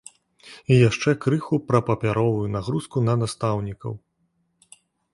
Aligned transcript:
І 0.75 0.77
яшчэ 0.89 1.13
крыху 1.25 1.59
пра 1.69 1.83
папяровую 1.91 2.47
нагрузку 2.57 3.07
на 3.07 3.13
настаўнікаў. 3.23 3.93